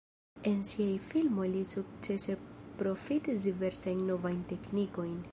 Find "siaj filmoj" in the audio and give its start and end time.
0.67-1.43